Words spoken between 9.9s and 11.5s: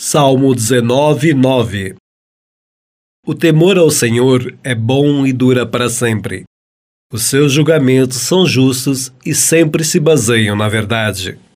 baseiam na verdade.